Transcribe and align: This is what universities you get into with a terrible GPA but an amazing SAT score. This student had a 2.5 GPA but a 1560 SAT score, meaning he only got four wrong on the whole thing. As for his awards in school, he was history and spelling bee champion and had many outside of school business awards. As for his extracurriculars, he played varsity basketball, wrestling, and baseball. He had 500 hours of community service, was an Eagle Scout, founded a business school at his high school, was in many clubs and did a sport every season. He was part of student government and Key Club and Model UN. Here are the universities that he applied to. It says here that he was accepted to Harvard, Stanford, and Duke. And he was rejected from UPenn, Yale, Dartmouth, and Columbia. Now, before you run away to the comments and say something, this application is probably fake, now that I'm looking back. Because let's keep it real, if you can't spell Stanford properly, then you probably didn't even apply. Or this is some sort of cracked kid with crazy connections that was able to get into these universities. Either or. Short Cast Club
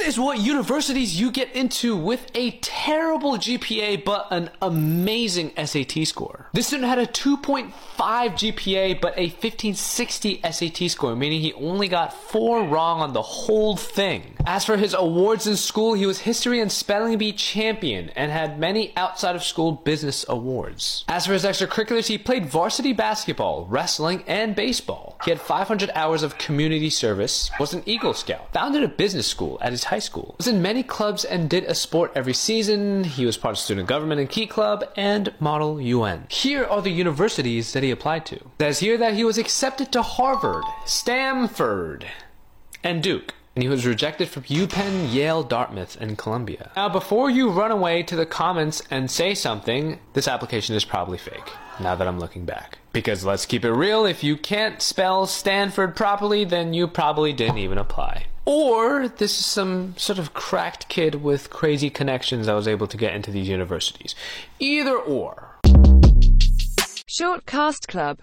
This 0.00 0.14
is 0.14 0.18
what 0.18 0.38
universities 0.38 1.20
you 1.20 1.30
get 1.30 1.54
into 1.54 1.94
with 1.94 2.30
a 2.34 2.52
terrible 2.62 3.32
GPA 3.32 4.02
but 4.02 4.28
an 4.30 4.48
amazing 4.62 5.52
SAT 5.62 6.06
score. 6.06 6.48
This 6.54 6.68
student 6.68 6.88
had 6.88 6.98
a 6.98 7.06
2.5 7.06 7.70
GPA 7.98 8.98
but 8.98 9.12
a 9.18 9.28
1560 9.28 10.40
SAT 10.50 10.90
score, 10.90 11.14
meaning 11.14 11.42
he 11.42 11.52
only 11.52 11.86
got 11.86 12.14
four 12.14 12.64
wrong 12.64 13.02
on 13.02 13.12
the 13.12 13.20
whole 13.20 13.76
thing. 13.76 14.38
As 14.46 14.64
for 14.64 14.76
his 14.76 14.94
awards 14.94 15.46
in 15.46 15.56
school, 15.56 15.94
he 15.94 16.06
was 16.06 16.20
history 16.20 16.60
and 16.60 16.72
spelling 16.72 17.18
bee 17.18 17.32
champion 17.32 18.10
and 18.10 18.32
had 18.32 18.58
many 18.58 18.92
outside 18.96 19.36
of 19.36 19.44
school 19.44 19.72
business 19.72 20.24
awards. 20.28 21.04
As 21.08 21.26
for 21.26 21.32
his 21.32 21.44
extracurriculars, 21.44 22.06
he 22.06 22.18
played 22.18 22.46
varsity 22.46 22.92
basketball, 22.92 23.66
wrestling, 23.66 24.24
and 24.26 24.54
baseball. 24.54 25.18
He 25.24 25.30
had 25.30 25.40
500 25.40 25.90
hours 25.94 26.22
of 26.22 26.38
community 26.38 26.90
service, 26.90 27.50
was 27.60 27.74
an 27.74 27.82
Eagle 27.86 28.14
Scout, 28.14 28.52
founded 28.52 28.82
a 28.82 28.88
business 28.88 29.26
school 29.26 29.58
at 29.60 29.72
his 29.72 29.84
high 29.84 29.98
school, 29.98 30.34
was 30.38 30.48
in 30.48 30.62
many 30.62 30.82
clubs 30.82 31.24
and 31.24 31.50
did 31.50 31.64
a 31.64 31.74
sport 31.74 32.12
every 32.14 32.34
season. 32.34 33.04
He 33.04 33.26
was 33.26 33.36
part 33.36 33.52
of 33.52 33.58
student 33.58 33.88
government 33.88 34.20
and 34.20 34.30
Key 34.30 34.46
Club 34.46 34.84
and 34.96 35.32
Model 35.38 35.80
UN. 35.80 36.26
Here 36.28 36.64
are 36.64 36.82
the 36.82 36.90
universities 36.90 37.72
that 37.72 37.82
he 37.82 37.90
applied 37.90 38.26
to. 38.26 38.36
It 38.36 38.44
says 38.58 38.78
here 38.80 38.96
that 38.98 39.14
he 39.14 39.24
was 39.24 39.38
accepted 39.38 39.92
to 39.92 40.02
Harvard, 40.02 40.64
Stanford, 40.86 42.06
and 42.82 43.02
Duke. 43.02 43.34
And 43.56 43.64
he 43.64 43.68
was 43.68 43.84
rejected 43.84 44.28
from 44.28 44.44
UPenn, 44.44 45.12
Yale, 45.12 45.42
Dartmouth, 45.42 45.96
and 46.00 46.16
Columbia. 46.16 46.70
Now, 46.76 46.88
before 46.88 47.28
you 47.30 47.50
run 47.50 47.72
away 47.72 48.04
to 48.04 48.14
the 48.14 48.24
comments 48.24 48.80
and 48.90 49.10
say 49.10 49.34
something, 49.34 49.98
this 50.12 50.28
application 50.28 50.76
is 50.76 50.84
probably 50.84 51.18
fake, 51.18 51.50
now 51.80 51.96
that 51.96 52.06
I'm 52.06 52.20
looking 52.20 52.44
back. 52.44 52.78
Because 52.92 53.24
let's 53.24 53.46
keep 53.46 53.64
it 53.64 53.72
real, 53.72 54.06
if 54.06 54.22
you 54.22 54.36
can't 54.36 54.80
spell 54.80 55.26
Stanford 55.26 55.96
properly, 55.96 56.44
then 56.44 56.74
you 56.74 56.86
probably 56.86 57.32
didn't 57.32 57.58
even 57.58 57.76
apply. 57.76 58.26
Or 58.44 59.08
this 59.08 59.38
is 59.38 59.46
some 59.46 59.94
sort 59.96 60.20
of 60.20 60.32
cracked 60.32 60.88
kid 60.88 61.16
with 61.16 61.50
crazy 61.50 61.90
connections 61.90 62.46
that 62.46 62.54
was 62.54 62.68
able 62.68 62.86
to 62.86 62.96
get 62.96 63.14
into 63.14 63.32
these 63.32 63.48
universities. 63.48 64.14
Either 64.60 64.96
or. 64.96 65.58
Short 67.06 67.44
Cast 67.44 67.88
Club 67.88 68.18